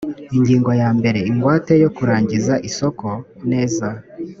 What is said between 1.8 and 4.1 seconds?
yo kurangiza isoko neza